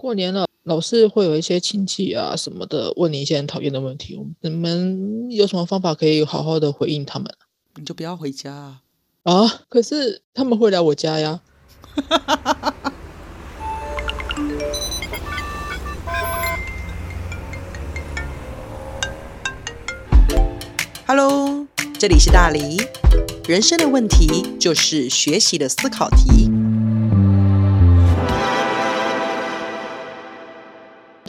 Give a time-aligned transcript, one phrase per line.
[0.00, 7.30] 过年了，老是会有一些亲戚啊什么的问你一些很讨厌的问题，你们有什么方法可以好好的回应他们？
[7.74, 8.80] 你就不要回家啊！
[9.24, 11.42] 啊，可是他们会来我家呀。
[21.06, 21.66] Hello，
[21.98, 22.78] 这里是大黎。
[23.46, 26.49] 人生的问题就是学习的思考题。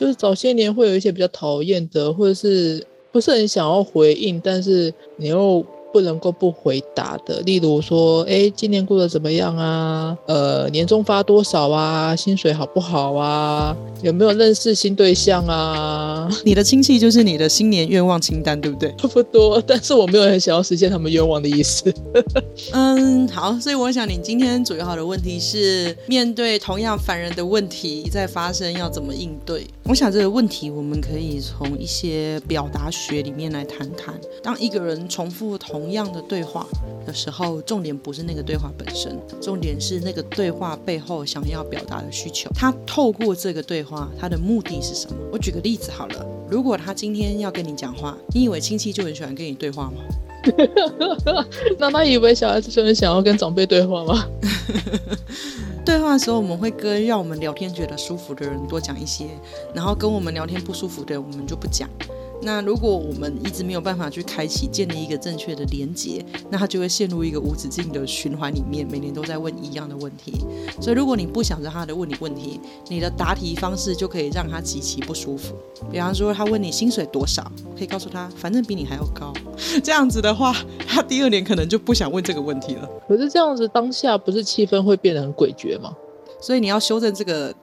[0.00, 2.82] 就是早些年会有一些比较讨厌的，或者是
[3.12, 10.16] 不是很想要回应，但是你又不能够不回答的，例如说，哎，今年过得怎么样啊？
[10.26, 12.14] 呃，年终发多少啊？
[12.14, 13.76] 薪水好不好啊？
[14.02, 16.28] 有没有认识新对象啊？
[16.44, 18.94] 你的亲戚就是你的新年愿望清单，对不对？
[18.98, 21.92] 差不多，但是我没有很想要实现他们愿望的意思。
[22.72, 29.66] 嗯，好，所以我想你今天主要的问题是面对同样烦人的问题在发生，要怎么应对？
[29.84, 34.14] 我想这个问题我们可以从一些表达学里面来谈谈。
[34.42, 36.66] 当一个人重复同同样的对话
[37.06, 42.50] 的时候，重点不是那个对话本身，重点是那个对话背后想要表达的需求。
[42.54, 45.16] 他透过这个对话，他的目的是什么？
[45.32, 50.02] 我举个例子好了，如果他今天要跟你讲话，你以为亲戚就很喜欢跟你对话吗？
[51.78, 54.26] 那他以为小孩子就很想要跟长辈对话吗？
[55.82, 59.24] 对话的时候，我们会跟让我们聊天觉得舒服的人多讲一些，
[59.74, 61.88] 然后跟我们聊天不舒服的人，我们就不讲。
[62.42, 70.32] 那如果我们一直没有办法去开启建立一个正确的连接，那他就会陷入一个无止境的循环里面，每年都在问一样的问题。
[70.80, 75.54] 所以如果你不想让他的问你问题，你的答题方式就可以让他极其不舒服。
[75.90, 79.32] 比方说他问你薪水多少，可以告诉他反正比你还要高。
[79.84, 80.54] 这样子的话，
[80.86, 82.88] 他第二年可能就不想问这个问题了。
[83.06, 85.94] 可是这样子当下不是气氛会变得很诡谲吗？
[86.40, 87.54] 所以你要修正这个。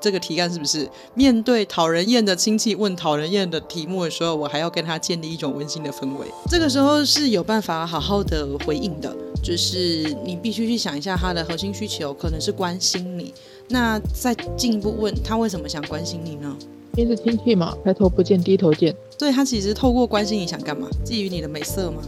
[0.00, 6.26] 这个题干是不是面对讨人厌的亲戚问讨人厌的题目的时候，我还要跟他建立一种温馨的氛围？
[6.50, 13.32] 这个时候是有办法好好的回应的，就是你必须去想一下他的核心需求，可能是关心你。
[13.68, 16.56] 那再进一步问他为什么想关心你呢？
[16.96, 18.94] 因为是亲戚嘛，抬头不见低头见。
[19.18, 20.88] 所以他其实透过关心你想干嘛？
[21.04, 22.02] 觊觎你的美色吗？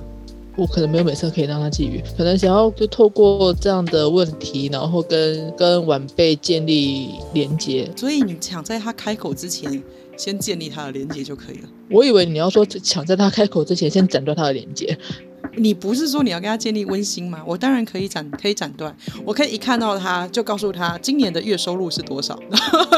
[0.55, 7.91] 我可能没有美色可以让他觊觎，可能想要就透过这样的问题，然后跟跟晚辈建立连接。
[7.97, 9.83] 所以你抢在他开口之前，
[10.17, 11.69] 先建立他的连接就可以了。
[11.91, 14.97] 我以为你要说抢在他开口之前，先斩断他的连接。
[15.57, 17.43] 你不是说你要跟他建立温馨吗？
[17.47, 18.95] 我当然可以斩，可以斩断。
[19.25, 22.39] 我可以一看到他就告诉他今年的月收入是多少，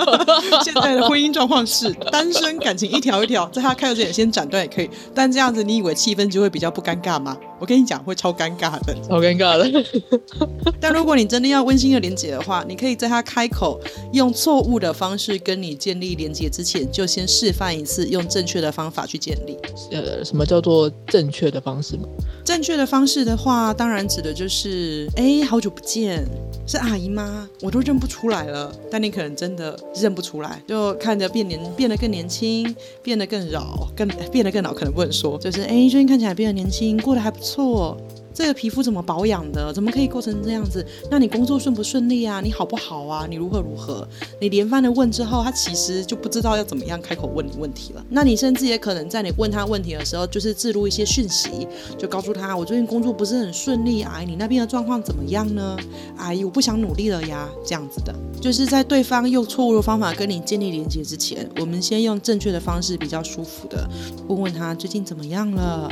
[0.62, 4.88] 现在的婚姻状况是单身，感情一条一条，在他看到之前先斩断也可以。
[5.14, 7.36] 但这样子，你以为气氛就会比较不尴尬吗？
[7.64, 9.82] 我跟你讲，会超尴尬的，超尴尬的。
[10.78, 13.80] 但如果你真的要温馨的连接的话，你可以在他开口
[14.12, 19.56] 用错误的方式跟你建立连接之前，就先示范一次用正确的方法去建立。
[19.92, 22.02] 呃，什么叫做正确的方式吗？
[22.44, 26.22] 正确的方式的话，当然指的就是，哎，好久不见，
[26.66, 27.48] 是阿姨吗？
[27.62, 28.70] 我都认不出来了。
[28.90, 37.53] 但你可能真的认不出来，就看着变年，变得更年轻，变得更老，更变得更老，可能不能说，就是哎，最近看起来变得年轻，过得还不错。
[37.54, 37.96] 错
[38.34, 39.72] 这个皮肤怎么保养的？
[39.72, 40.84] 怎么可以过成这样子？
[41.08, 42.40] 那你工作顺不顺利啊？
[42.40, 43.28] 你好不好啊？
[43.30, 44.04] 你如何如何？
[44.40, 48.04] 你连番的问之后，他其实就不知道要怎么样开口问你问题了。
[48.10, 55.76] 那你甚至也可能在你问他问题的时候，就是置入一些讯息，就告诉他我最近工作不是很顺利，阿姨你那边的状况怎么样呢？
[56.16, 63.88] 阿姨我不想努力了呀，这样子的，就是在对方用错误的方法跟你建立连接之前，我们先用正确的方式，比较舒服的
[64.26, 65.88] 问问他最近怎么样了，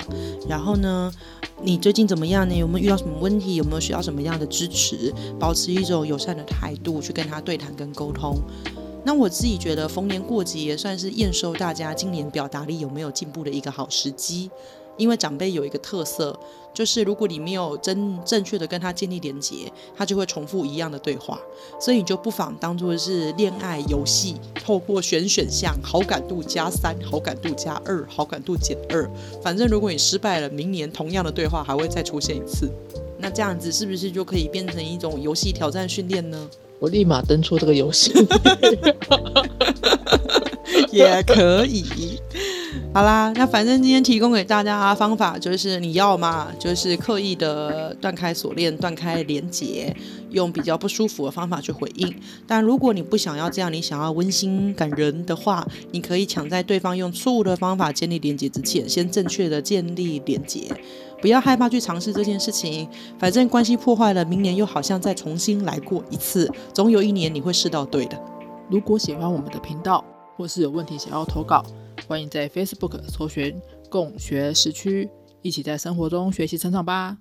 [0.48, 1.12] 然后呢，
[1.64, 2.48] 你最近怎么样？
[2.48, 3.54] 呢有没有遇到什么问题？
[3.54, 5.14] 有没有需要什么样的支持？
[5.38, 8.36] 保持一种友善的态度去跟他对谈跟沟通。
[9.04, 14.50] 那我自己觉得逢年过节也算是验收大家今年表达力有没有进步的一个好时机。
[14.96, 16.38] 因为长辈有一个特色，
[16.74, 21.38] 就是如果你没有真正确的跟他建立连接，他就会重复一样的对话，
[21.80, 29.10] 所以你就不妨当做是恋爱游戏，透过选选项，好感度加三，好感度加二，好感度减二，
[29.42, 32.70] 反正如果你失败了，明年同样的对话还会再出现一次。
[33.18, 36.50] 那这样子是不是就可以变成一种游戏挑战训练呢？
[36.80, 38.12] 我立马登出这个游戏，
[40.90, 42.11] 也可以。
[42.94, 49.96] 好啦，那反正今天提供给大家方法就是，你要嘛，就是刻意的断开锁链、断开连接，
[50.28, 52.14] 用比较不舒服的方法去回应。
[52.46, 60.60] 但如果你不想要这样，你想要温馨感人的话，你可以抢在对方用错误的方法建立连接之前，先正确的建立连接。
[61.22, 62.86] 不要害怕去尝试这件事情，
[63.18, 68.20] 反正关系破坏了，明年又好像再重新来过一次，总有一年你会试到对的。
[68.68, 70.04] 如果喜欢我们的频道，
[70.36, 71.64] 或是有问题想要投稿，
[72.12, 75.08] 欢迎在 Facebook 搜寻“共学时区”，
[75.40, 77.10] 一起在生活中学习成长吧。